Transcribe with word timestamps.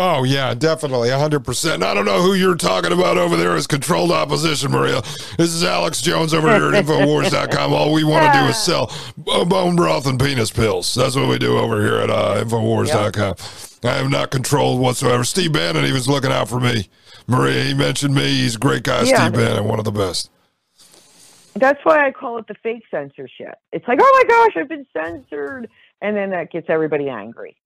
Oh 0.00 0.22
yeah, 0.22 0.54
definitely, 0.54 1.10
hundred 1.10 1.40
percent. 1.40 1.82
I 1.82 1.92
don't 1.92 2.04
know 2.04 2.22
who 2.22 2.34
you're 2.34 2.54
talking 2.54 2.92
about 2.92 3.18
over 3.18 3.36
there 3.36 3.56
as 3.56 3.66
controlled 3.66 4.12
opposition, 4.12 4.70
Maria. 4.70 5.00
This 5.36 5.52
is 5.52 5.64
Alex 5.64 6.00
Jones 6.00 6.32
over 6.32 6.48
here 6.54 6.72
at 6.72 6.84
Infowars.com. 6.84 7.72
All 7.72 7.92
we 7.92 8.04
want 8.04 8.32
to 8.32 8.38
do 8.38 8.44
is 8.46 8.56
sell 8.56 8.92
bone 9.16 9.74
broth 9.74 10.06
and 10.06 10.18
penis 10.20 10.52
pills. 10.52 10.94
That's 10.94 11.16
what 11.16 11.28
we 11.28 11.38
do 11.38 11.58
over 11.58 11.82
here 11.82 11.96
at 11.96 12.10
uh, 12.10 12.44
Infowars.com. 12.44 13.34
I 13.82 13.98
am 13.98 14.10
not 14.10 14.30
controlled 14.30 14.80
whatsoever. 14.80 15.24
Steve 15.24 15.52
Bannon, 15.52 15.84
he 15.84 15.92
was 15.92 16.08
looking 16.08 16.30
out 16.30 16.48
for 16.48 16.60
me. 16.60 16.88
Maria, 17.26 17.64
he 17.64 17.74
mentioned 17.74 18.14
me. 18.14 18.22
He's 18.22 18.54
a 18.54 18.58
great 18.58 18.84
guy, 18.84 19.02
Yeah. 19.02 19.26
Steve 19.26 19.32
Bannon, 19.34 19.64
one 19.64 19.80
of 19.80 19.84
the 19.84 19.92
best. 19.92 20.30
That's 21.56 21.84
why 21.84 22.06
I 22.06 22.12
call 22.12 22.38
it 22.38 22.46
the 22.46 22.54
fake 22.62 22.84
censorship. 22.88 23.56
It's 23.72 23.86
like, 23.88 23.98
oh 24.00 24.22
my 24.22 24.28
gosh, 24.28 24.56
I've 24.62 24.68
been 24.68 24.86
censored, 24.96 25.68
and 26.00 26.16
then 26.16 26.30
that 26.30 26.52
gets 26.52 26.70
everybody 26.70 27.08
angry. 27.08 27.56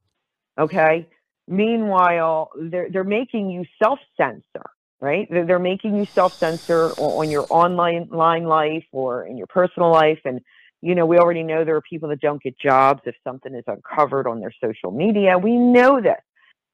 Okay. 0.58 1.06
Meanwhile, 1.48 2.50
they're 2.58 2.88
they're 2.90 3.04
making 3.04 3.50
you 3.50 3.64
self 3.82 3.98
censor, 4.16 4.64
right? 5.00 5.26
They're, 5.30 5.44
they're 5.46 5.58
making 5.58 5.96
you 5.96 6.06
self 6.06 6.32
censor 6.34 6.90
on 6.98 7.30
your 7.30 7.46
online 7.50 8.08
line 8.10 8.44
life 8.44 8.84
or 8.92 9.26
in 9.26 9.36
your 9.36 9.48
personal 9.48 9.90
life, 9.90 10.20
and 10.24 10.40
you 10.80 10.94
know 10.94 11.04
we 11.04 11.18
already 11.18 11.42
know 11.42 11.64
there 11.64 11.76
are 11.76 11.82
people 11.82 12.08
that 12.10 12.20
don't 12.20 12.42
get 12.42 12.58
jobs 12.58 13.00
if 13.06 13.14
something 13.24 13.54
is 13.54 13.64
uncovered 13.66 14.26
on 14.26 14.40
their 14.40 14.52
social 14.62 14.90
media. 14.92 15.36
We 15.38 15.56
know 15.56 16.00
this. 16.00 16.20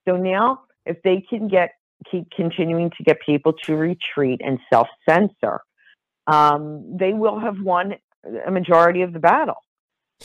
So 0.07 0.17
now, 0.17 0.63
if 0.87 1.03
they 1.03 1.21
can 1.29 1.49
get 1.49 1.71
keep 2.11 2.31
continuing 2.31 2.91
to 2.91 3.03
get 3.03 3.19
people 3.25 3.53
to 3.65 3.75
retreat 3.77 4.41
and 4.45 4.59
self 4.73 4.89
censor, 5.09 5.61
um, 6.27 6.97
they 6.97 7.15
will 7.15 7.41
have 7.41 7.61
won 7.61 7.95
a 8.47 8.51
majority 8.51 9.03
of 9.03 9.13
the 9.13 9.19
battle. 9.19 9.57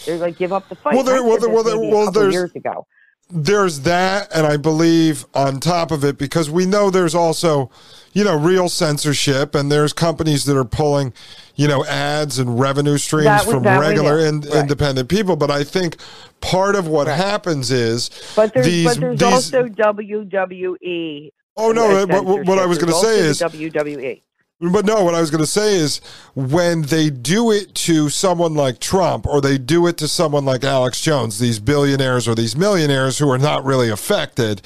They're 0.06 0.18
like 0.18 0.38
give 0.38 0.52
up 0.52 0.68
the 0.70 0.76
fight. 0.76 0.96
Well, 0.96 1.04
there- 1.04 1.23
well, 1.23 1.40
there- 1.40 1.50
well, 1.50 1.64
there- 1.64 1.78
well, 1.80 2.32
years 2.32 2.54
ago. 2.56 2.86
There's 3.30 3.82
that 3.82 4.27
and 4.36 4.45
i 4.45 4.58
believe 4.58 5.26
on 5.34 5.59
top 5.59 5.91
of 5.91 6.04
it 6.04 6.18
because 6.18 6.50
we 6.50 6.66
know 6.66 6.90
there's 6.90 7.16
also 7.16 7.70
you 8.14 8.23
know 8.23 8.38
real 8.38 8.70
censorship 8.70 9.56
and 9.56 9.72
there's 9.72 9.92
companies 9.94 10.45
that 10.45 10.56
are 10.58 10.66
pulling 10.66 11.11
you 11.56 11.67
know 11.67 11.83
ads 11.86 12.38
and 12.38 12.59
revenue 12.59 12.98
streams 12.98 13.25
That 13.25 13.45
from 13.45 13.64
that 13.64 13.80
regular 13.80 14.20
in, 14.20 14.42
Right. 14.42 14.56
independent 14.56 15.09
people 15.09 15.36
but 15.36 15.50
i 15.50 15.64
think 15.64 15.98
part 16.42 16.75
of 16.75 16.88
what 16.88 17.08
Right. 17.08 17.17
happens 17.17 17.72
is 17.72 18.09
But 18.36 18.53
there's 18.53 18.66
these 18.66 18.86
but 18.86 19.00
there's 19.00 19.20
these 19.20 19.33
also 19.33 19.64
WWE. 19.67 21.31
oh 21.58 21.72
no 21.72 22.05
what, 22.05 22.45
what 22.45 22.59
i 22.59 22.66
was 22.66 22.78
going 22.78 22.92
to 22.92 23.00
say 23.00 23.20
is 23.20 23.39
WWE. 23.42 24.22
But 24.59 24.86
no, 24.86 25.04
what 25.04 25.14
I 25.14 25.20
was 25.20 25.30
going 25.30 25.44
to 25.44 25.48
say 25.48 25.76
is 25.76 26.00
when 26.36 26.84
they 26.84 27.09
do 27.09 27.52
it 27.52 27.76
to 27.76 28.08
someone 28.08 28.54
like 28.54 28.80
Trump 28.80 29.26
or 29.26 29.42
they 29.42 29.58
do 29.58 29.88
it 29.88 29.98
to 29.98 30.08
someone 30.08 30.45
like 30.45 30.64
Alex 30.64 31.02
Jones, 31.02 31.38
these 31.40 31.60
billionaires 31.60 32.30
or 32.30 32.36
these 32.36 32.56
millionaires 32.56 33.18
who 33.18 33.30
are 33.30 33.38
not 33.38 33.66
really 33.66 33.90
affected, 33.90 34.62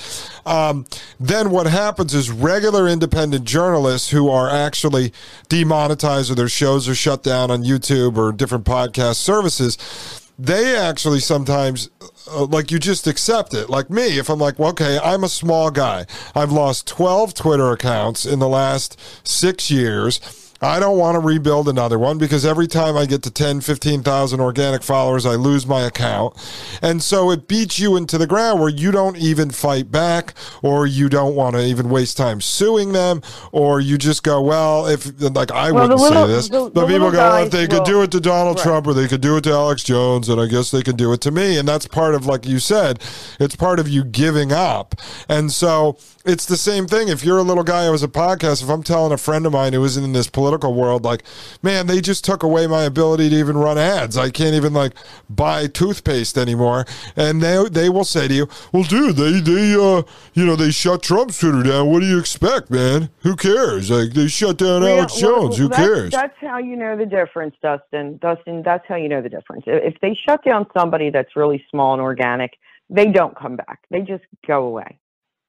um, 0.45 0.85
then 1.19 1.49
what 1.49 1.65
happens 1.65 2.13
is 2.13 2.29
regular 2.29 2.87
independent 2.87 3.45
journalists 3.45 4.11
who 4.11 4.29
are 4.29 4.49
actually 4.49 5.13
demonetized 5.49 6.29
or 6.29 6.35
their 6.35 6.49
shows 6.49 6.87
are 6.87 6.95
shut 6.95 7.23
down 7.23 7.49
on 7.49 7.63
YouTube 7.63 8.17
or 8.17 8.31
different 8.31 8.65
podcast 8.65 9.15
services. 9.15 10.26
They 10.39 10.77
actually 10.77 11.19
sometimes, 11.19 11.89
uh, 12.31 12.45
like, 12.45 12.71
you 12.71 12.77
just 12.77 13.07
accept 13.07 13.55
it. 13.55 13.69
Like 13.69 13.89
me, 13.89 14.19
if 14.19 14.29
I'm 14.29 14.37
like, 14.37 14.59
well, 14.59 14.69
okay, 14.69 14.99
I'm 15.03 15.23
a 15.23 15.29
small 15.29 15.71
guy. 15.71 16.05
I've 16.35 16.51
lost 16.51 16.87
12 16.87 17.33
Twitter 17.33 17.71
accounts 17.71 18.25
in 18.25 18.37
the 18.37 18.47
last 18.47 18.99
six 19.27 19.71
years. 19.71 20.46
I 20.61 20.79
don't 20.79 20.97
want 20.97 21.15
to 21.15 21.19
rebuild 21.19 21.67
another 21.69 21.99
one 21.99 22.17
because 22.17 22.45
every 22.45 22.67
time 22.67 22.97
I 22.97 23.05
get 23.05 23.21
to 23.23 23.31
10, 23.31 23.61
15,000 23.61 24.39
organic 24.39 24.81
followers, 24.83 25.25
I 25.25 25.35
lose 25.35 25.67
my 25.67 25.81
account. 25.81 26.35
And 26.81 27.01
so 27.03 27.29
it 27.31 27.47
beats 27.47 27.77
you 27.79 27.95
into 27.95 28.17
the 28.17 28.25
ground 28.27 28.59
where 28.59 28.69
you 28.69 28.91
don't 28.91 29.17
even 29.17 29.51
fight 29.51 29.91
back 29.91 30.33
or 30.63 30.87
you 30.87 31.09
don't 31.09 31.35
want 31.35 31.55
to 31.55 31.63
even 31.63 31.89
waste 31.89 32.17
time 32.17 32.41
suing 32.41 32.91
them 32.93 33.21
or 33.51 33.79
you 33.79 33.97
just 33.97 34.23
go, 34.23 34.41
well, 34.41 34.87
if, 34.87 35.11
like, 35.21 35.51
I 35.51 35.71
Well, 35.71 35.83
wouldn't 35.83 35.99
little- 36.01 36.25
say 36.25 36.33
this, 36.33 36.49
the- 36.49 36.71
but 36.71 36.73
the 36.73 36.87
people 36.87 37.11
go, 37.11 37.17
well, 37.19 37.43
if 37.45 37.51
they 37.51 37.67
could 37.67 37.83
do 37.83 38.01
it 38.01 38.09
to 38.11 38.19
Donald 38.19 38.57
Right. 38.57 38.63
Trump 38.63 38.87
or 38.87 38.93
they 38.95 39.07
could 39.07 39.21
do 39.21 39.37
it 39.37 39.43
to 39.43 39.51
Alex 39.51 39.83
Jones, 39.83 40.27
and 40.27 40.41
I 40.41 40.47
guess 40.47 40.71
they 40.71 40.81
can 40.81 40.95
do 40.95 41.13
it 41.13 41.21
to 41.21 41.31
me. 41.31 41.57
And 41.59 41.67
that's 41.67 41.85
part 41.87 42.15
of, 42.15 42.25
like 42.25 42.47
you 42.47 42.57
said, 42.59 42.99
it's 43.39 43.55
part 43.55 43.79
of 43.79 43.87
you 43.87 44.03
giving 44.03 44.51
up. 44.51 44.95
And 45.29 45.51
so 45.51 45.97
it's 46.25 46.45
the 46.45 46.57
same 46.57 46.87
thing. 46.87 47.07
If 47.09 47.23
you're 47.23 47.37
a 47.37 47.43
little 47.43 47.63
guy 47.63 47.85
who 47.85 47.91
has 47.91 48.01
a 48.03 48.07
podcast, 48.07 48.63
if 48.63 48.69
I'm 48.69 48.81
telling 48.83 49.11
a 49.13 49.17
friend 49.17 49.45
of 49.45 49.51
mine 49.53 49.73
who 49.73 49.83
isn't 49.85 50.03
in 50.03 50.13
this 50.13 50.27
political 50.27 50.46
world, 50.51 51.03
like, 51.03 51.23
man, 51.61 51.87
they 51.87 51.99
just 51.99 52.23
took 52.23 52.43
away 52.43 52.67
my 52.67 52.83
ability 52.83 53.29
to 53.29 53.35
even 53.35 53.57
run 53.57 53.77
ads. 53.77 54.15
I 54.17 54.29
can't 54.29 54.55
even 54.55 54.73
like 54.73 54.93
buy 55.29 55.67
toothpaste 55.67 56.37
anymore. 56.37 56.85
And 57.15 57.41
they 57.41 57.65
they 57.69 57.89
will 57.89 58.03
say 58.05 58.27
to 58.27 58.33
you, 58.33 58.47
well, 58.71 58.83
dude, 58.83 59.15
they 59.15 59.39
they 59.39 59.73
uh 59.73 60.03
you 60.33 60.45
know 60.45 60.55
they 60.55 60.71
shut 60.71 61.03
Trump's 61.03 61.39
Twitter 61.39 61.63
down. 61.63 61.91
What 61.91 61.99
do 61.99 62.05
you 62.05 62.19
expect, 62.19 62.69
man? 62.69 63.09
Who 63.19 63.35
cares? 63.35 63.89
Like 63.89 64.13
they 64.13 64.27
shut 64.27 64.57
down 64.57 64.81
Well, 64.81 64.99
Alex 64.99 65.21
well, 65.21 65.41
Jones. 65.41 65.57
Who 65.57 65.67
that's, 65.67 65.81
cares? 65.81 66.11
That's 66.11 66.37
how 66.39 66.57
you 66.59 66.75
know 66.75 66.95
the 66.95 67.05
difference, 67.05 67.55
Dustin. 67.61 68.17
Dustin, 68.17 68.61
that's 68.63 68.85
how 68.87 68.95
you 68.95 69.09
know 69.09 69.21
the 69.21 69.29
difference. 69.29 69.63
If 69.67 69.95
if 69.95 70.01
they 70.01 70.13
shut 70.27 70.43
down 70.45 70.67
somebody 70.77 71.09
that's 71.09 71.35
really 71.35 71.63
small 71.71 71.93
and 71.93 72.01
organic, 72.01 72.53
they 72.89 73.07
don't 73.07 73.35
come 73.37 73.55
back. 73.55 73.79
They 73.89 74.01
just 74.01 74.23
go 74.47 74.65
away. 74.65 74.99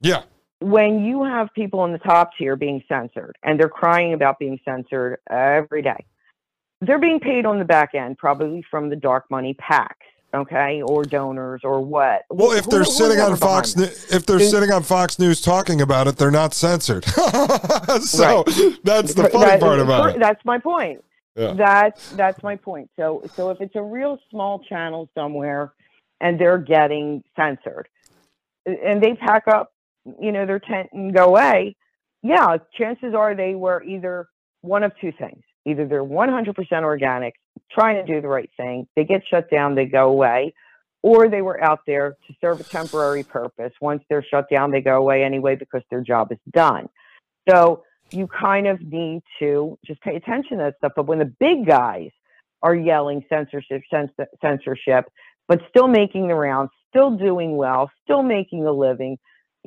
yeah. 0.01 0.23
When 0.61 1.05
you 1.05 1.25
have 1.25 1.49
people 1.55 1.85
in 1.85 1.93
the 1.93 1.99
top 1.99 2.31
tier 2.37 2.57
being 2.57 2.83
censored 2.89 3.37
and 3.43 3.59
they're 3.59 3.69
crying 3.69 4.13
about 4.13 4.39
being 4.39 4.59
censored 4.65 5.19
every 5.31 5.83
day, 5.83 6.05
they're 6.81 6.99
being 6.99 7.21
paid 7.21 7.47
on 7.47 7.59
the 7.59 7.65
back 7.65 7.95
end, 7.95 8.19
probably 8.19 8.65
from 8.71 8.89
the 8.89 8.97
dark 8.97 9.25
money 9.31 9.55
PACs, 9.55 9.95
okay, 10.35 10.83
or 10.83 11.05
donors 11.05 11.61
or 11.65 11.81
what. 11.81 12.23
Well, 12.31 12.53
if 12.53 12.65
Who- 12.65 12.71
they're 12.71 12.79
who's 12.81 12.97
sitting 12.97 13.21
on 13.21 13.37
Fox, 13.37 13.77
if 13.77 14.27
they're 14.27 14.39
Who's- 14.39 14.51
sitting 14.51 14.71
on 14.71 14.83
Fox 14.83 15.19
News 15.19 15.41
talking 15.41 15.81
about 15.81 16.07
it, 16.09 16.17
they're 16.17 16.31
not 16.31 16.55
censored. 16.55 17.05
so 18.01 18.45
that's 18.85 19.15
the 19.15 19.29
That- 19.33 19.61
part 19.61 19.79
about 19.81 20.11
it. 20.17 20.21
That's 20.21 20.45
my 20.45 20.59
point. 20.59 21.05
Yeah. 21.37 21.53
That's 21.53 22.11
that's 22.13 22.43
my 22.43 22.57
point. 22.57 22.91
So 22.97 23.23
so 23.35 23.51
if 23.51 23.61
it's 23.61 23.77
a 23.77 23.83
real 23.83 24.19
small 24.29 24.59
channel 24.59 25.09
somewhere 25.15 25.73
and 26.21 26.37
they're 26.37 26.59
getting 26.59 27.23
censored 27.37 27.87
and 28.67 29.01
they 29.01 29.15
pack 29.15 29.47
up, 29.47 29.73
you 30.21 30.33
know, 30.33 30.47
their 30.47 30.59
tent 30.59 30.89
and 30.93 31.15
go 31.15 31.27
away, 31.27 31.77
yeah, 32.23 32.57
chances 32.77 33.15
are 33.15 33.35
they 33.35 33.55
were 33.55 33.83
either 33.83 34.27
one 34.63 34.83
of 34.83 34.93
two 35.01 35.13
things. 35.19 35.43
Either 35.67 35.87
they're 35.87 36.05
100% 36.05 36.57
organic, 36.83 37.35
trying 37.71 37.97
to 37.97 38.13
do 38.13 38.21
the 38.21 38.29
right 38.29 38.51
thing, 38.57 38.87
they 38.97 39.05
get 39.05 39.23
shut 39.29 39.51
down, 39.51 39.75
they 39.75 39.85
go 39.85 40.09
away, 40.09 40.55
or 41.03 41.29
they 41.29 41.43
were 41.43 41.63
out 41.63 41.81
there 41.87 42.17
to 42.27 42.35
serve 42.41 42.61
a 42.61 42.65
temporary 42.65 43.23
purpose. 43.23 43.73
Once 43.81 44.03
they're 44.09 44.25
shut 44.25 44.49
down, 44.51 44.71
they 44.71 44.81
go 44.81 44.97
away 44.97 45.23
anyway 45.23 45.55
because 45.55 45.83
their 45.91 46.01
job 46.01 46.33
is 46.33 46.39
done. 46.51 46.89
So 47.49 47.83
you 48.11 48.27
kind 48.27 48.67
of 48.67 48.81
need 48.81 49.23
to 49.39 49.79
just 49.87 50.01
pay 50.01 50.17
attention 50.17 50.59
to 50.59 50.65
that 50.65 50.77
stuff. 50.79 50.93
But 50.97 51.07
when 51.07 51.19
the 51.19 51.33
big 51.39 51.67
guys 51.67 52.11
are 52.63 52.75
yelling 52.75 53.25
censorship, 53.29 53.83
censorship, 54.43 55.05
but 55.47 55.61
still 55.69 55.89
making 55.89 56.29
the 56.29 56.35
rounds, 56.35 56.71
still 56.89 57.17
doing 57.17 57.57
well, 57.57 57.91
still 58.03 58.23
making 58.23 58.67
a 58.67 58.73
living, 58.73 59.19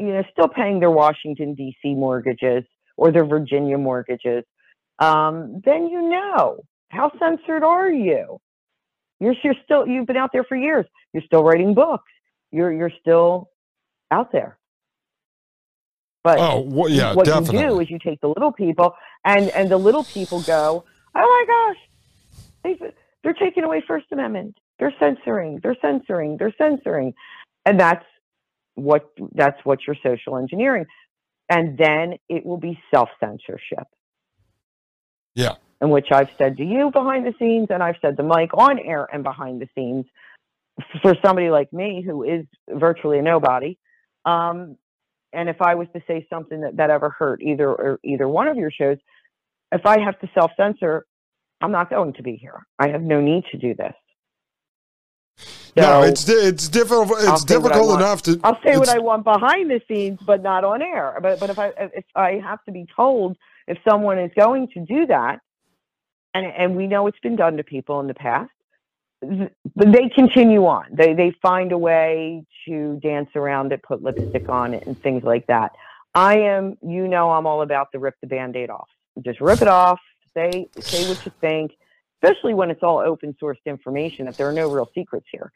you 0.01 0.13
know, 0.13 0.23
still 0.31 0.47
paying 0.47 0.79
their 0.79 0.91
Washington 0.91 1.53
D.C. 1.53 1.93
mortgages 1.93 2.63
or 2.97 3.11
their 3.11 3.25
Virginia 3.25 3.77
mortgages, 3.77 4.43
um, 4.99 5.61
then 5.65 5.87
you 5.87 6.09
know 6.09 6.59
how 6.89 7.11
censored 7.19 7.63
are 7.63 7.89
you? 7.89 8.39
You're, 9.19 9.35
you're 9.43 9.55
still 9.63 9.87
you've 9.87 10.07
been 10.07 10.17
out 10.17 10.31
there 10.33 10.43
for 10.43 10.55
years. 10.57 10.85
You're 11.13 11.23
still 11.23 11.43
writing 11.43 11.73
books. 11.73 12.11
You're 12.51 12.73
you're 12.73 12.91
still 12.99 13.49
out 14.09 14.31
there. 14.31 14.57
But 16.23 16.39
Oh, 16.39 16.61
well, 16.61 16.89
yeah, 16.89 17.13
what 17.13 17.27
you 17.27 17.41
do 17.45 17.79
is 17.79 17.89
you 17.89 17.97
take 17.99 18.21
the 18.21 18.27
little 18.27 18.51
people 18.51 18.93
and 19.25 19.49
and 19.49 19.69
the 19.69 19.77
little 19.77 20.03
people 20.03 20.41
go, 20.41 20.83
oh 21.15 21.19
my 21.19 21.45
gosh, 21.47 21.77
they 22.63 22.91
they're 23.23 23.33
taking 23.33 23.63
away 23.63 23.83
First 23.87 24.07
Amendment. 24.11 24.57
They're 24.79 24.93
censoring. 24.99 25.59
They're 25.61 25.77
censoring. 25.81 26.37
They're 26.37 26.53
censoring, 26.57 27.13
and 27.65 27.79
that's 27.79 28.05
what 28.75 29.09
that's 29.33 29.59
what 29.63 29.79
you're 29.85 29.95
social 30.03 30.37
engineering, 30.37 30.85
and 31.49 31.77
then 31.77 32.15
it 32.29 32.45
will 32.45 32.57
be 32.57 32.79
self 32.93 33.09
censorship. 33.19 33.87
Yeah. 35.35 35.55
In 35.81 35.89
which 35.89 36.07
I've 36.11 36.29
said 36.37 36.57
to 36.57 36.63
you 36.63 36.91
behind 36.91 37.25
the 37.25 37.33
scenes, 37.39 37.67
and 37.71 37.81
I've 37.81 37.95
said 38.01 38.17
to 38.17 38.23
Mike 38.23 38.51
on 38.53 38.77
air 38.77 39.07
and 39.11 39.23
behind 39.23 39.61
the 39.61 39.67
scenes, 39.75 40.05
for 41.01 41.15
somebody 41.23 41.49
like 41.49 41.73
me 41.73 42.03
who 42.05 42.23
is 42.23 42.45
virtually 42.69 43.17
a 43.17 43.21
nobody, 43.21 43.77
um, 44.25 44.77
and 45.33 45.49
if 45.49 45.61
I 45.61 45.75
was 45.75 45.87
to 45.95 46.01
say 46.07 46.27
something 46.29 46.61
that, 46.61 46.77
that 46.77 46.89
ever 46.89 47.09
hurt 47.09 47.41
either 47.41 47.67
or 47.67 47.99
either 48.03 48.27
one 48.27 48.47
of 48.47 48.57
your 48.57 48.71
shows, 48.71 48.97
if 49.71 49.85
I 49.85 49.99
have 50.01 50.19
to 50.19 50.29
self 50.33 50.51
censor, 50.57 51.05
I'm 51.61 51.71
not 51.71 51.89
going 51.89 52.13
to 52.13 52.23
be 52.23 52.35
here. 52.35 52.65
I 52.77 52.89
have 52.89 53.01
no 53.01 53.21
need 53.21 53.43
to 53.51 53.57
do 53.57 53.73
this. 53.75 53.93
No, 55.75 56.03
it's 56.03 56.27
it's 56.27 56.67
difficult. 56.69 57.11
It's 57.11 57.47
say 57.47 57.57
what 57.57 57.71
I 57.71 57.75
difficult 57.75 57.99
enough 57.99 58.21
to. 58.23 58.39
I'll 58.43 58.61
say 58.63 58.77
what 58.77 58.89
I 58.89 58.99
want 58.99 59.23
behind 59.23 59.69
the 59.69 59.81
scenes, 59.87 60.19
but 60.25 60.41
not 60.41 60.63
on 60.63 60.81
air. 60.81 61.17
But 61.21 61.39
but 61.39 61.49
if 61.49 61.59
I 61.59 61.73
if 61.77 62.05
I 62.15 62.41
have 62.43 62.63
to 62.65 62.71
be 62.71 62.85
told 62.95 63.37
if 63.67 63.77
someone 63.87 64.19
is 64.19 64.31
going 64.35 64.69
to 64.69 64.85
do 64.85 65.05
that, 65.07 65.39
and 66.33 66.45
and 66.45 66.75
we 66.75 66.87
know 66.87 67.07
it's 67.07 67.19
been 67.19 67.35
done 67.35 67.57
to 67.57 67.63
people 67.63 67.99
in 67.99 68.07
the 68.07 68.13
past, 68.13 68.51
but 69.21 69.91
they 69.91 70.09
continue 70.09 70.65
on. 70.65 70.85
They 70.91 71.13
they 71.13 71.31
find 71.41 71.71
a 71.71 71.77
way 71.77 72.45
to 72.65 72.99
dance 73.01 73.29
around 73.35 73.71
it, 73.71 73.83
put 73.83 74.03
lipstick 74.03 74.49
on 74.49 74.73
it, 74.73 74.85
and 74.87 75.01
things 75.01 75.23
like 75.23 75.47
that. 75.47 75.71
I 76.13 76.39
am, 76.39 76.77
you 76.81 77.07
know, 77.07 77.31
I'm 77.31 77.47
all 77.47 77.61
about 77.61 77.91
the 77.91 77.99
rip 77.99 78.15
the 78.19 78.27
band-aid 78.27 78.69
off. 78.69 78.89
Just 79.21 79.39
rip 79.39 79.61
it 79.61 79.67
off. 79.67 79.99
Say 80.33 80.67
say 80.79 81.07
what 81.07 81.25
you 81.25 81.31
think, 81.41 81.71
especially 82.21 82.53
when 82.53 82.69
it's 82.69 82.83
all 82.83 82.99
open 82.99 83.35
sourced 83.41 83.63
information. 83.65 84.25
That 84.25 84.37
there 84.37 84.47
are 84.47 84.53
no 84.53 84.71
real 84.71 84.89
secrets 84.93 85.27
here. 85.31 85.51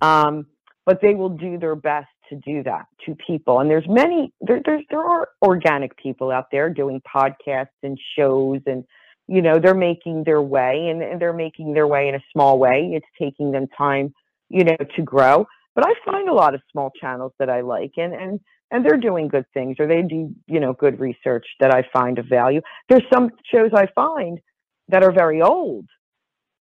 Um, 0.00 0.46
but 0.84 1.00
they 1.02 1.14
will 1.14 1.30
do 1.30 1.58
their 1.58 1.74
best 1.74 2.08
to 2.30 2.36
do 2.36 2.62
that 2.62 2.86
to 3.04 3.14
people. 3.14 3.60
And 3.60 3.70
there's 3.70 3.86
many 3.88 4.32
there 4.40 4.60
there's 4.64 4.84
there 4.90 5.04
are 5.04 5.28
organic 5.42 5.96
people 5.96 6.30
out 6.30 6.46
there 6.50 6.70
doing 6.70 7.02
podcasts 7.02 7.66
and 7.82 7.98
shows 8.16 8.60
and 8.66 8.84
you 9.26 9.42
know 9.42 9.58
they're 9.58 9.74
making 9.74 10.24
their 10.24 10.42
way 10.42 10.88
and, 10.88 11.02
and 11.02 11.20
they're 11.20 11.32
making 11.32 11.74
their 11.74 11.86
way 11.86 12.08
in 12.08 12.14
a 12.14 12.22
small 12.32 12.58
way. 12.58 12.92
It's 12.94 13.06
taking 13.20 13.52
them 13.52 13.66
time, 13.76 14.14
you 14.48 14.64
know, 14.64 14.76
to 14.96 15.02
grow. 15.02 15.46
But 15.74 15.86
I 15.86 15.92
find 16.10 16.28
a 16.28 16.34
lot 16.34 16.54
of 16.54 16.62
small 16.72 16.90
channels 16.98 17.32
that 17.38 17.50
I 17.50 17.60
like 17.60 17.92
and 17.96 18.14
and 18.14 18.40
and 18.70 18.84
they're 18.84 18.96
doing 18.96 19.28
good 19.28 19.46
things 19.54 19.76
or 19.78 19.86
they 19.86 20.02
do, 20.02 20.34
you 20.46 20.58
know, 20.58 20.72
good 20.72 20.98
research 20.98 21.46
that 21.60 21.72
I 21.72 21.84
find 21.92 22.18
of 22.18 22.26
value. 22.26 22.60
There's 22.88 23.04
some 23.12 23.30
shows 23.52 23.70
I 23.74 23.86
find 23.94 24.40
that 24.88 25.04
are 25.04 25.12
very 25.12 25.42
old 25.42 25.86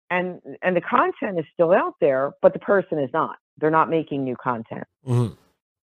and 0.10 0.42
and 0.62 0.76
the 0.76 0.82
content 0.82 1.40
is 1.40 1.46
still 1.54 1.72
out 1.72 1.96
there, 2.02 2.32
but 2.42 2.54
the 2.54 2.60
person 2.60 3.00
is 3.00 3.10
not. 3.14 3.38
They're 3.58 3.72
not 3.72 3.90
making 3.90 4.24
new 4.24 4.36
content. 4.36 4.86
Mm-hmm. 5.08 5.34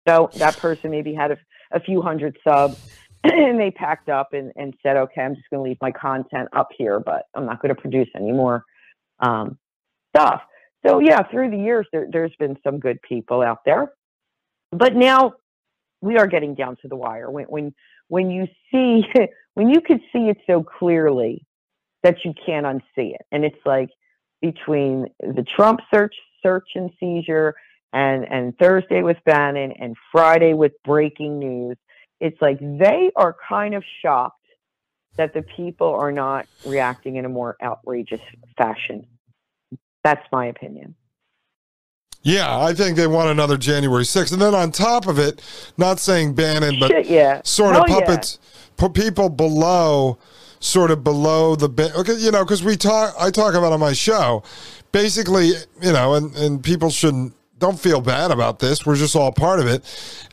So 0.08 0.30
that 0.36 0.58
person 0.58 0.92
maybe 0.92 1.14
had 1.14 1.32
a, 1.32 1.38
a 1.72 1.80
few 1.80 2.02
hundred 2.02 2.38
subs 2.48 2.78
and 3.24 3.60
they 3.60 3.72
packed 3.72 4.10
up 4.10 4.34
and, 4.34 4.52
and 4.56 4.74
said, 4.84 4.98
okay, 4.98 5.22
I'm 5.22 5.36
just 5.36 5.50
going 5.50 5.64
to 5.64 5.70
leave 5.70 5.78
my 5.82 5.92
content 5.92 6.50
up 6.54 6.70
here, 6.78 7.00
but 7.00 7.24
I'm 7.34 7.46
not 7.46 7.62
going 7.62 7.74
to 7.74 7.82
produce 7.82 8.08
any 8.16 8.32
more 8.32 8.64
um, 9.20 9.58
stuff. 10.16 10.42
So 10.86 11.00
yeah, 11.00 11.24
through 11.32 11.50
the 11.50 11.58
years, 11.58 11.88
there, 11.92 12.08
there's 12.12 12.36
been 12.38 12.58
some 12.64 12.80
good 12.80 13.02
people 13.02 13.42
out 13.42 13.60
there, 13.66 13.92
but 14.72 14.96
now 14.96 15.34
we 16.02 16.18
are 16.18 16.28
getting 16.28 16.54
down 16.54 16.78
to 16.84 16.88
the 16.88 16.96
wire. 16.96 17.32
When 17.32 17.46
when 17.46 17.74
when 18.08 18.30
you 18.30 18.46
see 18.72 19.04
when 19.56 19.70
you 19.70 19.82
could 19.82 20.00
see 20.14 20.30
it 20.30 20.38
so 20.46 20.64
clearly 20.64 21.44
that 22.04 22.18
you 22.24 22.34
can't 22.46 22.68
unsee 22.68 23.16
it, 23.16 23.22
and 23.32 23.44
it's 23.44 23.58
like 23.66 23.90
between 24.42 25.08
the 25.20 25.46
Trump 25.56 25.80
search 25.94 26.16
search 26.44 26.68
and 26.76 26.92
seizure 27.00 27.56
and 27.94 28.26
and 28.30 28.58
Thursday 28.58 29.02
with 29.02 29.18
Bannon 29.26 29.72
and 29.80 29.96
Friday 30.12 30.54
with 30.54 30.74
breaking 30.84 31.40
news. 31.40 31.78
It's 32.20 32.40
like 32.42 32.60
they 32.60 33.12
are 33.16 33.36
kind 33.48 33.74
of 33.74 33.84
shocked 34.02 34.42
that 35.18 35.34
the 35.34 35.42
people 35.42 35.94
are 35.94 36.12
not 36.12 36.46
reacting 36.66 37.16
in 37.16 37.26
a 37.26 37.30
more 37.30 37.56
outrageous 37.64 38.22
fashion. 38.58 39.08
That's 40.04 40.26
my 40.32 40.48
opinion. 40.48 40.96
Yeah, 42.22 42.60
I 42.60 42.74
think 42.74 42.98
they 42.98 43.06
want 43.06 43.30
another 43.30 43.56
January 43.56 44.04
6th. 44.04 44.34
And 44.34 44.42
then 44.42 44.56
on 44.56 44.72
top 44.72 45.08
of 45.08 45.20
it, 45.20 45.44
not 45.78 46.00
saying 46.00 46.34
Bannon, 46.34 46.80
but 46.80 46.90
Shit, 46.90 47.06
yeah. 47.06 47.42
sort 47.44 47.76
of 47.76 47.86
puppets, 47.86 48.40
yeah. 48.42 48.70
put 48.78 48.96
people 48.96 49.30
below, 49.30 50.18
sort 50.60 50.92
of 50.92 51.04
below 51.04 51.56
the, 51.56 51.70
bit, 51.70 51.96
okay, 51.96 52.16
you 52.18 52.32
know, 52.32 52.44
because 52.44 52.64
we 52.64 52.76
talk, 52.76 53.14
I 53.20 53.32
talk 53.32 53.54
about 53.54 53.74
on 53.74 53.80
my 53.80 53.94
show, 53.94 54.44
basically, 54.92 55.50
you 55.82 55.94
know, 55.94 56.16
and, 56.16 56.36
and 56.36 56.64
people 56.64 56.90
shouldn't 56.90 57.34
don't 57.66 57.80
feel 57.80 58.02
bad 58.02 58.32
about 58.32 58.60
this. 58.60 58.86
We're 58.86 58.96
just 58.96 59.16
all 59.16 59.32
part 59.32 59.60
of 59.60 59.68
it. 59.68 59.84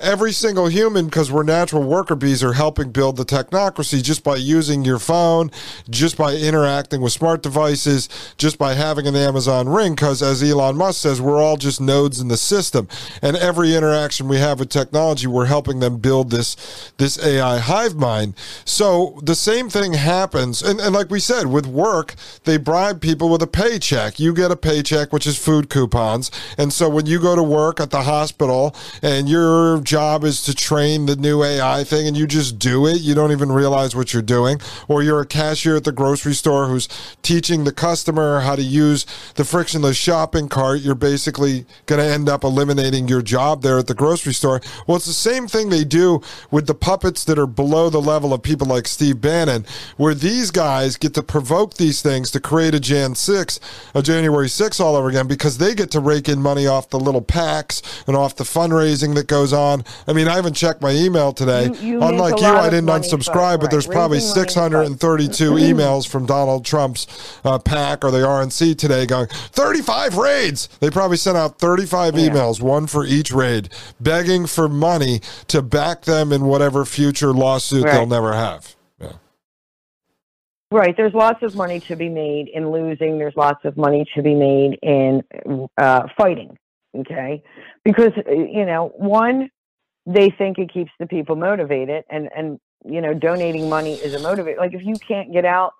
Every 0.00 0.32
single 0.32 0.66
human, 0.66 1.06
because 1.06 1.30
we're 1.30 1.44
natural 1.44 1.82
worker 1.82 2.16
bees, 2.16 2.42
are 2.42 2.54
helping 2.54 2.90
build 2.90 3.16
the 3.16 3.24
technocracy 3.24 4.02
just 4.02 4.24
by 4.24 4.36
using 4.36 4.84
your 4.84 4.98
phone, 4.98 5.50
just 5.88 6.18
by 6.18 6.34
interacting 6.34 7.00
with 7.00 7.12
smart 7.12 7.42
devices, 7.42 8.08
just 8.36 8.58
by 8.58 8.74
having 8.74 9.06
an 9.06 9.14
Amazon 9.14 9.68
ring. 9.68 9.94
Because 9.94 10.20
as 10.22 10.42
Elon 10.42 10.76
Musk 10.76 11.00
says, 11.00 11.20
we're 11.20 11.40
all 11.40 11.56
just 11.56 11.80
nodes 11.80 12.20
in 12.20 12.28
the 12.28 12.36
system, 12.36 12.88
and 13.22 13.36
every 13.36 13.74
interaction 13.74 14.28
we 14.28 14.38
have 14.38 14.58
with 14.58 14.68
technology, 14.68 15.26
we're 15.26 15.46
helping 15.46 15.80
them 15.80 15.98
build 15.98 16.30
this 16.30 16.92
this 16.98 17.24
AI 17.24 17.58
hive 17.58 17.94
mind. 17.94 18.34
So 18.64 19.20
the 19.22 19.36
same 19.36 19.70
thing 19.70 19.94
happens, 19.94 20.60
and, 20.62 20.80
and 20.80 20.94
like 20.94 21.10
we 21.10 21.20
said, 21.20 21.46
with 21.46 21.66
work, 21.66 22.14
they 22.44 22.56
bribe 22.56 23.00
people 23.00 23.30
with 23.30 23.42
a 23.42 23.46
paycheck. 23.46 24.18
You 24.18 24.34
get 24.34 24.50
a 24.50 24.56
paycheck, 24.56 25.12
which 25.12 25.26
is 25.26 25.38
food 25.38 25.70
coupons, 25.70 26.30
and 26.58 26.72
so 26.72 26.88
when 26.88 27.06
you 27.06 27.12
you 27.12 27.20
go 27.22 27.34
to 27.34 27.42
work 27.42 27.80
at 27.80 27.90
the 27.90 28.02
hospital 28.02 28.76
and 29.02 29.28
your 29.28 29.80
job 29.80 30.24
is 30.24 30.42
to 30.42 30.54
train 30.54 31.06
the 31.06 31.16
new 31.16 31.42
AI 31.42 31.84
thing 31.84 32.06
and 32.06 32.16
you 32.16 32.26
just 32.26 32.58
do 32.58 32.86
it, 32.86 33.00
you 33.00 33.14
don't 33.14 33.32
even 33.32 33.50
realize 33.50 33.96
what 33.96 34.12
you're 34.12 34.22
doing. 34.22 34.60
Or 34.88 35.02
you're 35.02 35.20
a 35.20 35.26
cashier 35.26 35.76
at 35.76 35.84
the 35.84 35.92
grocery 35.92 36.34
store 36.34 36.66
who's 36.66 36.88
teaching 37.22 37.64
the 37.64 37.72
customer 37.72 38.40
how 38.40 38.56
to 38.56 38.62
use 38.62 39.06
the 39.36 39.44
frictionless 39.44 39.96
shopping 39.96 40.48
cart, 40.48 40.80
you're 40.80 40.94
basically 40.94 41.64
going 41.86 42.00
to 42.00 42.06
end 42.06 42.28
up 42.28 42.44
eliminating 42.44 43.08
your 43.08 43.22
job 43.22 43.62
there 43.62 43.78
at 43.78 43.86
the 43.86 43.94
grocery 43.94 44.34
store. 44.34 44.60
Well, 44.86 44.96
it's 44.96 45.06
the 45.06 45.12
same 45.12 45.46
thing 45.46 45.68
they 45.68 45.84
do 45.84 46.20
with 46.50 46.66
the 46.66 46.74
puppets 46.74 47.24
that 47.24 47.38
are 47.38 47.46
below 47.46 47.88
the 47.88 48.00
level 48.00 48.34
of 48.34 48.42
people 48.42 48.66
like 48.66 48.86
Steve 48.88 49.20
Bannon, 49.20 49.64
where 49.96 50.14
these 50.14 50.50
guys 50.50 50.96
get 50.96 51.14
to 51.14 51.22
provoke 51.22 51.74
these 51.74 52.02
things 52.02 52.30
to 52.32 52.40
create 52.40 52.74
a 52.74 52.80
Jan 52.80 53.14
6, 53.14 53.60
a 53.94 54.02
January 54.02 54.48
6 54.48 54.80
all 54.80 54.96
over 54.96 55.08
again 55.08 55.26
because 55.26 55.58
they 55.58 55.74
get 55.74 55.90
to 55.92 56.00
rake 56.00 56.28
in 56.28 56.40
money 56.40 56.66
off 56.66 56.90
the 56.90 56.98
little 57.02 57.22
PACs 57.22 58.06
and 58.06 58.16
off 58.16 58.36
the 58.36 58.44
fundraising 58.44 59.14
that 59.14 59.26
goes 59.26 59.52
on. 59.52 59.84
I 60.06 60.12
mean, 60.12 60.28
I 60.28 60.34
haven't 60.34 60.54
checked 60.54 60.80
my 60.80 60.90
email 60.90 61.32
today. 61.32 61.66
You, 61.66 61.74
you 61.74 62.02
Unlike 62.02 62.40
you, 62.40 62.46
I 62.46 62.70
didn't 62.70 62.88
unsubscribe, 62.88 63.54
but, 63.54 63.62
but 63.62 63.70
there's 63.70 63.86
probably 63.86 64.20
632 64.20 65.50
emails 65.52 66.08
from 66.08 66.26
Donald 66.26 66.64
Trump's 66.64 67.06
uh, 67.44 67.58
PAC 67.58 68.04
or 68.04 68.10
the 68.10 68.18
RNC 68.18 68.78
today 68.78 69.06
going, 69.06 69.26
35 69.26 70.16
raids. 70.16 70.68
They 70.80 70.90
probably 70.90 71.16
sent 71.16 71.36
out 71.36 71.58
35 71.58 72.16
yeah. 72.16 72.28
emails, 72.28 72.60
one 72.60 72.86
for 72.86 73.04
each 73.04 73.30
raid, 73.30 73.68
begging 74.00 74.46
for 74.46 74.68
money 74.68 75.20
to 75.48 75.62
back 75.62 76.02
them 76.02 76.32
in 76.32 76.44
whatever 76.44 76.84
future 76.84 77.32
lawsuit 77.32 77.84
right. 77.84 77.92
they'll 77.92 78.06
never 78.06 78.32
have. 78.32 78.74
Right. 80.72 80.96
There's 80.96 81.12
lots 81.12 81.42
of 81.42 81.54
money 81.54 81.80
to 81.80 81.96
be 81.96 82.08
made 82.08 82.48
in 82.48 82.70
losing. 82.70 83.18
There's 83.18 83.36
lots 83.36 83.62
of 83.66 83.76
money 83.76 84.06
to 84.14 84.22
be 84.22 84.34
made 84.34 84.78
in 84.82 85.22
uh, 85.76 86.08
fighting 86.16 86.56
okay? 86.96 87.42
Because 87.84 88.12
uh, 88.26 88.30
you 88.30 88.66
know 88.66 88.92
one 88.96 89.50
they 90.06 90.30
think 90.30 90.58
it 90.58 90.72
keeps 90.72 90.90
the 90.98 91.06
people 91.06 91.36
motivated 91.36 92.04
and 92.10 92.28
and 92.34 92.58
you 92.84 93.00
know 93.00 93.14
donating 93.14 93.68
money 93.68 93.94
is 93.94 94.14
a 94.14 94.18
motivator 94.18 94.58
like 94.58 94.74
if 94.74 94.84
you 94.84 94.96
can't 95.06 95.32
get 95.32 95.44
out 95.44 95.72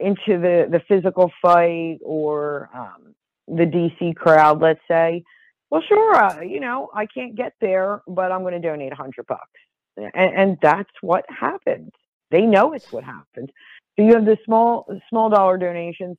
into 0.00 0.38
the 0.40 0.66
the 0.70 0.80
physical 0.88 1.30
fight 1.42 1.98
or 2.04 2.70
um, 2.74 3.14
the 3.48 3.64
dc 3.64 4.14
crowd 4.16 4.60
let's 4.60 4.80
say 4.88 5.22
well 5.70 5.82
sure 5.88 6.14
uh, 6.14 6.40
you 6.40 6.60
know 6.60 6.88
i 6.94 7.06
can't 7.06 7.34
get 7.34 7.52
there 7.60 8.02
but 8.06 8.30
i'm 8.30 8.42
going 8.42 8.54
to 8.54 8.60
donate 8.60 8.92
a 8.92 8.96
hundred 8.96 9.26
bucks. 9.26 9.50
And, 9.96 10.12
and 10.14 10.58
that's 10.62 10.90
what 11.00 11.24
happened 11.28 11.92
they 12.30 12.42
know 12.42 12.72
it's 12.72 12.92
what 12.92 13.04
happened 13.04 13.50
so 13.96 14.04
you 14.04 14.14
have 14.14 14.24
the 14.24 14.38
small 14.44 14.86
small 15.08 15.30
dollar 15.30 15.58
donations 15.58 16.16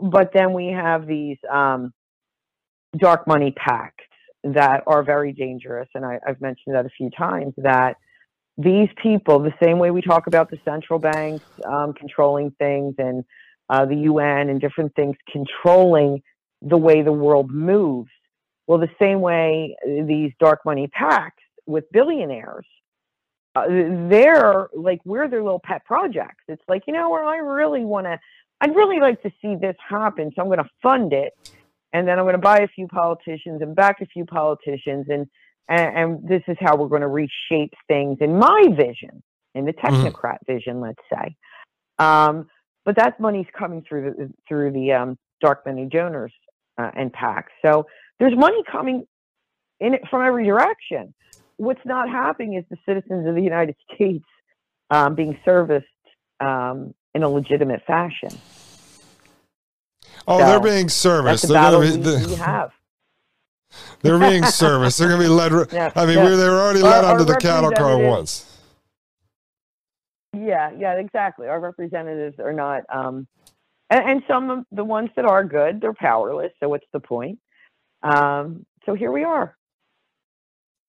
but 0.00 0.32
then 0.32 0.52
we 0.52 0.66
have 0.68 1.06
these 1.06 1.38
um, 1.50 1.92
dark 2.96 3.26
money 3.26 3.52
PACs 3.52 3.92
that 4.44 4.82
are 4.86 5.02
very 5.02 5.32
dangerous. 5.32 5.88
And 5.94 6.04
I, 6.04 6.18
have 6.26 6.40
mentioned 6.40 6.74
that 6.74 6.86
a 6.86 6.90
few 6.90 7.10
times 7.10 7.54
that 7.58 7.96
these 8.56 8.88
people, 9.00 9.38
the 9.38 9.54
same 9.62 9.78
way 9.78 9.90
we 9.90 10.02
talk 10.02 10.26
about 10.26 10.50
the 10.50 10.58
central 10.64 10.98
banks 10.98 11.44
um, 11.64 11.92
controlling 11.92 12.50
things 12.58 12.94
and 12.98 13.24
uh, 13.68 13.84
the 13.84 13.96
UN 13.96 14.48
and 14.48 14.60
different 14.60 14.94
things 14.94 15.16
controlling 15.30 16.22
the 16.62 16.76
way 16.76 17.02
the 17.02 17.12
world 17.12 17.50
moves, 17.50 18.10
well, 18.66 18.78
the 18.78 18.90
same 18.98 19.20
way 19.20 19.76
these 19.86 20.32
dark 20.40 20.60
money 20.64 20.88
PACs 20.88 21.30
with 21.66 21.84
billionaires, 21.92 22.66
uh, 23.54 23.66
they're 23.68 24.68
like, 24.74 25.00
we're 25.04 25.28
their 25.28 25.42
little 25.42 25.60
pet 25.62 25.84
projects. 25.84 26.44
It's 26.48 26.62
like, 26.68 26.82
you 26.86 26.92
know, 26.92 27.10
where 27.10 27.24
I 27.24 27.38
really 27.38 27.84
want 27.84 28.06
to, 28.06 28.18
I'd 28.60 28.74
really 28.74 28.98
like 28.98 29.22
to 29.22 29.30
see 29.40 29.54
this 29.54 29.76
happen, 29.88 30.32
so 30.34 30.42
I'm 30.42 30.48
going 30.48 30.58
to 30.58 30.70
fund 30.82 31.12
it 31.12 31.32
and 31.92 32.06
then 32.06 32.18
I'm 32.18 32.24
going 32.24 32.34
to 32.34 32.38
buy 32.38 32.58
a 32.58 32.68
few 32.68 32.86
politicians 32.88 33.62
and 33.62 33.74
back 33.74 34.00
a 34.00 34.06
few 34.06 34.24
politicians, 34.24 35.06
and 35.08 35.26
and, 35.68 35.96
and 35.96 36.28
this 36.28 36.42
is 36.48 36.56
how 36.60 36.76
we're 36.76 36.88
going 36.88 37.02
to 37.02 37.08
reshape 37.08 37.74
things 37.88 38.18
in 38.20 38.38
my 38.38 38.68
vision, 38.70 39.22
in 39.54 39.64
the 39.64 39.72
mm-hmm. 39.72 39.86
technocrat 39.86 40.38
mm-hmm. 40.44 40.52
vision, 40.52 40.80
let's 40.80 41.02
say. 41.12 41.36
Um, 41.98 42.48
but 42.84 42.96
that 42.96 43.20
money's 43.20 43.46
coming 43.56 43.84
through 43.86 44.14
the 44.16 44.32
through 44.48 44.72
the 44.72 44.92
um, 44.92 45.18
dark 45.40 45.66
money 45.66 45.86
donors 45.90 46.32
uh, 46.78 46.90
and 46.96 47.12
PACs. 47.12 47.48
So 47.64 47.86
there's 48.18 48.36
money 48.36 48.62
coming 48.70 49.04
in 49.80 49.94
it 49.94 50.02
from 50.10 50.26
every 50.26 50.44
direction. 50.44 51.14
What's 51.56 51.84
not 51.84 52.08
happening 52.08 52.54
is 52.54 52.64
the 52.70 52.76
citizens 52.86 53.26
of 53.28 53.34
the 53.34 53.42
United 53.42 53.76
States 53.92 54.24
um, 54.90 55.14
being 55.14 55.38
serviced 55.44 55.86
um, 56.40 56.94
in 57.14 57.22
a 57.22 57.28
legitimate 57.28 57.82
fashion. 57.86 58.30
Oh, 60.28 60.38
so 60.38 60.46
they're 60.46 60.60
being 60.60 60.88
serviced. 60.88 61.48
That's 61.48 61.52
they're 61.52 61.80
gonna 61.80 61.98
be, 61.98 62.26
we, 62.26 62.26
we 62.26 62.34
have. 62.36 62.72
They're 64.00 64.18
being 64.18 64.44
serviced. 64.44 64.98
They're 64.98 65.08
going 65.08 65.20
to 65.20 65.26
be 65.26 65.28
led. 65.28 65.72
yeah, 65.72 65.90
I 65.96 66.06
mean, 66.06 66.18
yeah. 66.18 66.36
they 66.36 66.48
were 66.48 66.60
already 66.60 66.82
led 66.82 67.04
our, 67.04 67.12
onto 67.12 67.28
our 67.28 67.34
the 67.34 67.36
cattle 67.36 67.72
car 67.72 67.98
once. 67.98 68.46
Yeah, 70.32 70.70
yeah, 70.78 70.94
exactly. 70.94 71.48
Our 71.48 71.58
representatives 71.58 72.38
are 72.38 72.52
not 72.52 72.84
um, 72.88 73.26
and, 73.90 74.04
and 74.04 74.22
some 74.28 74.50
of 74.50 74.64
the 74.72 74.84
ones 74.84 75.10
that 75.16 75.24
are 75.24 75.44
good, 75.44 75.80
they're 75.80 75.94
powerless. 75.94 76.52
So 76.60 76.68
what's 76.68 76.86
the 76.92 77.00
point? 77.00 77.38
Um, 78.02 78.66
so 78.86 78.94
here 78.94 79.12
we 79.12 79.24
are. 79.24 79.56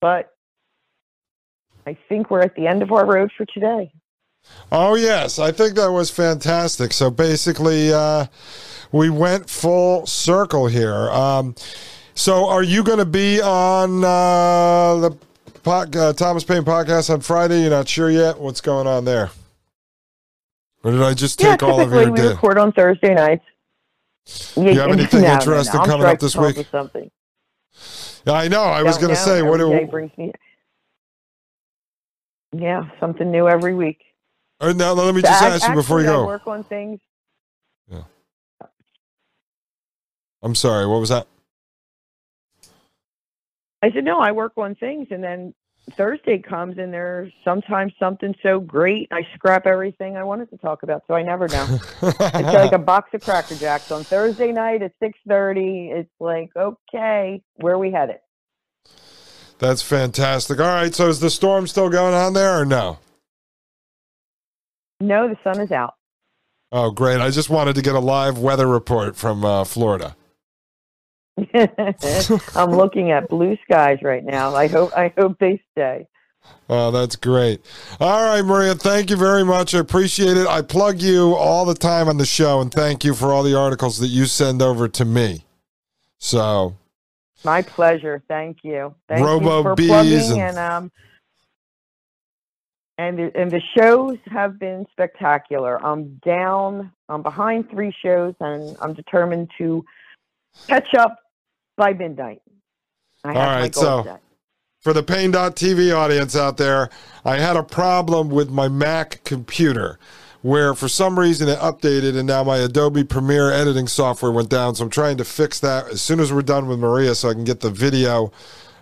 But 0.01 0.31
I 1.85 1.97
think 2.07 2.29
we're 2.29 2.41
at 2.41 2.55
the 2.55 2.67
end 2.67 2.83
of 2.83 2.91
our 2.91 3.05
road 3.05 3.31
for 3.35 3.45
today. 3.45 3.91
Oh 4.71 4.95
yes, 4.95 5.39
I 5.39 5.51
think 5.51 5.75
that 5.75 5.91
was 5.91 6.11
fantastic. 6.11 6.93
So 6.93 7.09
basically, 7.09 7.91
uh, 7.91 8.27
we 8.91 9.09
went 9.09 9.49
full 9.49 10.05
circle 10.05 10.67
here. 10.67 11.09
Um, 11.09 11.55
so 12.13 12.47
are 12.47 12.63
you 12.63 12.83
going 12.83 12.99
to 12.99 13.05
be 13.05 13.41
on 13.41 14.03
uh, 14.03 14.95
the 15.09 15.17
pod, 15.63 15.95
uh, 15.95 16.13
Thomas 16.13 16.43
Paine 16.43 16.63
podcast 16.63 17.09
on 17.11 17.21
Friday? 17.21 17.61
You're 17.61 17.71
not 17.71 17.87
sure 17.87 18.11
yet. 18.11 18.39
What's 18.39 18.61
going 18.61 18.87
on 18.87 19.05
there? 19.05 19.31
Or 20.83 20.91
did 20.91 21.01
I 21.01 21.13
just 21.13 21.41
Yeah, 21.41 21.51
take 21.51 21.63
all 21.63 21.81
of 21.81 21.91
your 21.91 22.11
we 22.11 22.21
day? 22.21 22.27
record 22.29 22.57
on 22.57 22.71
Thursday 22.71 23.13
nights. 23.13 23.43
Do 24.55 24.63
you 24.63 24.79
have 24.79 24.91
anything 24.91 25.23
interesting 25.23 25.81
coming 25.81 26.05
up 26.05 26.19
this 26.19 26.35
week? 26.35 26.65
Something. 26.71 27.09
I 28.27 28.47
know. 28.47 28.63
I 28.63 28.83
was 28.83 28.97
going 28.97 29.09
to 29.09 29.15
say, 29.15 29.41
what 29.41 29.57
do 29.57 29.87
brings 29.87 30.11
me. 30.17 30.31
Yeah, 32.51 32.89
something 32.99 33.29
new 33.31 33.47
every 33.47 33.73
week. 33.73 34.01
Uh, 34.59 34.73
now, 34.73 34.93
let 34.93 35.15
me 35.15 35.21
just 35.21 35.41
ask 35.41 35.67
you 35.67 35.75
before 35.75 36.01
you 36.01 36.07
actually, 36.07 36.15
I 36.15 36.19
go. 36.19 36.25
work 36.25 36.47
on 36.47 36.63
things. 36.63 36.99
I'm 40.41 40.55
sorry. 40.55 40.87
What 40.87 40.99
was 40.99 41.09
that? 41.09 41.27
I 43.81 43.91
said, 43.91 44.03
no, 44.03 44.19
I 44.19 44.31
work 44.31 44.53
on 44.57 44.75
things, 44.75 45.07
and 45.11 45.23
then 45.23 45.53
Thursday 45.91 46.39
comes, 46.39 46.77
and 46.77 46.93
there's 46.93 47.31
sometimes 47.43 47.93
something 47.99 48.35
so 48.43 48.59
great, 48.59 49.07
I 49.11 49.27
scrap 49.35 49.65
everything 49.65 50.17
I 50.17 50.23
wanted 50.23 50.49
to 50.51 50.57
talk 50.57 50.83
about, 50.83 51.03
so 51.07 51.13
I 51.13 51.23
never 51.23 51.47
know. 51.47 51.79
it's 52.01 52.19
like 52.33 52.73
a 52.73 52.77
box 52.85 53.13
of 53.13 53.21
Cracker 53.21 53.55
Jacks 53.55 53.91
on 53.91 54.03
Thursday 54.03 54.51
night 54.51 54.81
at 54.81 54.93
six 55.01 55.17
thirty. 55.27 55.89
It's 55.91 56.09
like, 56.19 56.49
okay, 56.55 57.41
where 57.55 57.75
are 57.75 57.77
we 57.77 57.91
headed? 57.91 58.19
That's 59.59 59.81
fantastic. 59.81 60.59
All 60.59 60.67
right. 60.67 60.93
So 60.93 61.09
is 61.09 61.19
the 61.19 61.29
storm 61.29 61.67
still 61.67 61.89
going 61.89 62.13
on 62.13 62.33
there 62.33 62.59
or 62.59 62.65
no? 62.65 62.99
No, 64.99 65.27
the 65.29 65.37
sun 65.43 65.61
is 65.61 65.71
out. 65.71 65.95
Oh, 66.71 66.91
great. 66.91 67.19
I 67.19 67.29
just 67.29 67.49
wanted 67.49 67.75
to 67.75 67.81
get 67.81 67.95
a 67.95 67.99
live 67.99 68.37
weather 68.37 68.67
report 68.67 69.15
from 69.15 69.43
uh, 69.43 69.63
Florida. 69.63 70.15
I'm 72.55 72.71
looking 72.71 73.11
at 73.11 73.29
blue 73.29 73.57
skies 73.63 73.99
right 74.03 74.23
now. 74.23 74.53
I 74.55 74.67
hope 74.67 74.91
I 74.95 75.13
hope 75.17 75.37
they 75.39 75.61
stay. 75.71 76.05
Oh, 76.69 76.91
that's 76.91 77.15
great. 77.15 77.61
All 77.99 78.23
right, 78.23 78.41
Maria, 78.43 78.75
thank 78.75 79.09
you 79.09 79.15
very 79.15 79.43
much. 79.45 79.73
I 79.73 79.79
appreciate 79.79 80.35
it. 80.37 80.47
I 80.47 80.61
plug 80.61 81.01
you 81.01 81.33
all 81.35 81.65
the 81.65 81.73
time 81.73 82.07
on 82.09 82.17
the 82.17 82.25
show, 82.25 82.59
and 82.61 82.71
thank 82.73 83.03
you 83.03 83.13
for 83.13 83.31
all 83.31 83.43
the 83.43 83.57
articles 83.57 83.99
that 83.99 84.07
you 84.07 84.25
send 84.25 84.61
over 84.61 84.87
to 84.87 85.05
me. 85.05 85.45
So, 86.17 86.75
My 87.43 87.61
pleasure. 87.61 88.21
Thank 88.27 88.57
you. 88.63 88.93
Thank 89.07 89.25
Robo 89.25 89.57
you 89.57 89.63
for 89.63 89.75
bees 89.75 89.87
plugging 89.87 90.41
and- 90.41 90.41
and, 90.41 90.57
um 90.57 90.91
and 92.99 93.17
the, 93.17 93.31
and 93.33 93.49
the 93.49 93.61
shows 93.77 94.17
have 94.25 94.59
been 94.59 94.85
spectacular. 94.91 95.83
I'm 95.83 96.15
down. 96.17 96.91
I'm 97.07 97.23
behind 97.23 97.69
three 97.69 97.93
shows, 98.03 98.35
and 98.41 98.75
I'm 98.81 98.93
determined 98.93 99.49
to 99.57 99.85
catch 100.67 100.93
up 100.93 101.17
by 101.77 101.93
midnight. 101.93 102.41
I 103.23 103.33
All 103.33 103.35
right, 103.35 103.73
so- 103.73 104.03
set. 104.03 104.21
for 104.81 104.91
the 104.91 105.01
Paine.tv 105.01 105.95
audience 105.95 106.35
out 106.35 106.57
there, 106.57 106.89
I 107.23 107.37
had 107.37 107.55
a 107.55 107.63
problem 107.63 108.29
with 108.29 108.49
my 108.49 108.67
Mac 108.67 109.23
computer 109.23 109.97
where 110.41 110.73
for 110.73 110.89
some 110.89 111.17
reason 111.19 111.47
it 111.49 111.59
updated 111.59 112.17
and 112.17 112.27
now 112.27 112.43
my 112.43 112.57
Adobe 112.57 113.03
Premiere 113.03 113.51
editing 113.51 113.87
software 113.87 114.31
went 114.31 114.49
down. 114.49 114.75
So 114.75 114.85
I'm 114.85 114.89
trying 114.89 115.17
to 115.17 115.25
fix 115.25 115.59
that 115.59 115.89
as 115.89 116.01
soon 116.01 116.21
as 116.21 116.31
we're 116.31 116.41
done 116.41 116.67
with 116.67 116.79
Maria 116.79 117.13
so 117.15 117.29
I 117.29 117.33
can 117.33 117.43
get 117.43 117.59
the 117.59 117.69
video 117.69 118.31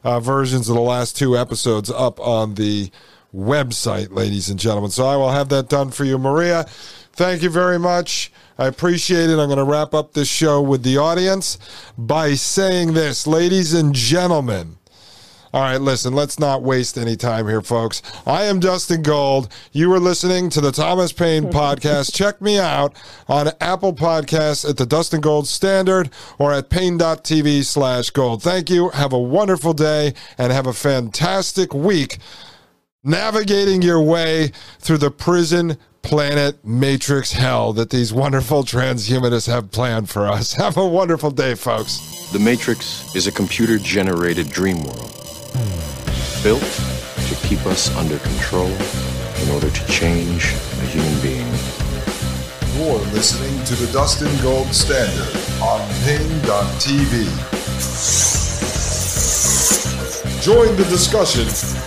uh, 0.04 0.20
versions 0.20 0.70
of 0.70 0.76
the 0.76 0.82
last 0.82 1.18
two 1.18 1.36
episodes 1.36 1.90
up 1.90 2.20
on 2.20 2.54
the 2.56 2.92
website, 3.38 4.12
ladies 4.12 4.50
and 4.50 4.60
gentlemen. 4.60 4.90
So 4.92 5.06
I 5.06 5.16
will 5.16 5.32
have 5.32 5.50
that 5.50 5.70
done 5.70 5.92
for 5.92 6.04
you, 6.04 6.18
Maria. 6.18 6.64
Thank 7.14 7.44
you 7.44 7.50
very 7.50 7.80
much. 7.80 8.32
I 8.58 8.68
appreciate 8.68 9.30
it. 9.30 9.40
I'm 9.40 9.48
going 9.48 9.58
to 9.58 9.64
wrap 9.64 9.94
up 9.94 10.14
this 10.14 10.28
show 10.28 10.62
with 10.62 10.84
the 10.84 10.98
audience 10.98 11.60
by 11.98 12.34
saying 12.34 12.94
this, 12.94 13.28
ladies 13.28 13.74
and 13.74 13.94
gentlemen. 13.94 14.78
All 15.54 15.62
right, 15.62 15.80
listen, 15.80 16.14
let's 16.14 16.40
not 16.40 16.62
waste 16.62 16.98
any 16.98 17.16
time 17.16 17.48
here, 17.48 17.62
folks. 17.62 18.02
I 18.26 18.44
am 18.44 18.60
Dustin 18.60 19.02
Gold. 19.02 19.52
You 19.72 19.92
are 19.94 20.00
listening 20.00 20.50
to 20.50 20.62
the 20.62 20.72
Thomas 20.72 21.14
Paine 21.14 21.46
podcast. 21.52 22.14
Check 22.14 22.42
me 22.42 22.60
out 22.60 22.96
on 23.28 23.52
Apple 23.62 23.94
Podcasts 23.94 24.70
at 24.70 24.78
the 24.78 24.86
Dustin 24.86 25.22
Gold 25.22 25.48
Standard 25.48 26.10
or 26.38 26.52
at 26.52 26.70
Paine.tv 26.70 27.64
slash 27.64 28.10
gold. 28.10 28.44
Thank 28.44 28.70
you. 28.70 28.90
Have 28.90 29.14
a 29.14 29.20
wonderful 29.20 29.74
day 29.74 30.14
and 30.38 30.52
have 30.52 30.68
a 30.68 30.74
fantastic 30.74 31.74
week 31.74 32.18
navigating 33.08 33.82
your 33.82 34.02
way 34.02 34.52
through 34.80 34.98
the 34.98 35.10
prison 35.10 35.78
planet 36.02 36.64
matrix 36.64 37.32
hell 37.32 37.74
that 37.74 37.90
these 37.90 38.14
wonderful 38.14 38.64
transhumanists 38.64 39.48
have 39.48 39.72
planned 39.72 40.10
for 40.10 40.28
us. 40.28 40.54
Have 40.58 40.78
a 40.78 40.88
wonderful 40.88 41.32
day, 41.32 41.56
folks. 41.56 42.30
The 42.32 42.40
Matrix 42.40 43.16
is 43.16 43.26
a 43.26 43.32
computer 43.32 43.78
generated 43.78 44.50
dream 44.50 44.84
world 44.84 45.14
built 46.44 46.62
to 46.62 47.36
keep 47.48 47.66
us 47.66 47.96
under 47.96 48.20
control 48.20 48.68
in 48.68 49.50
order 49.52 49.70
to 49.70 49.88
change 49.88 50.54
a 50.54 50.86
human 50.86 51.22
being. 51.22 51.48
You're 52.76 53.00
listening 53.14 53.64
to 53.66 53.76
the 53.76 53.92
Dustin 53.92 54.32
Gold 54.42 54.68
Standard 54.68 55.36
on 55.62 55.80
Paine.tv. 56.04 57.26
Join 60.42 60.76
the 60.76 60.86
discussion 60.86 61.87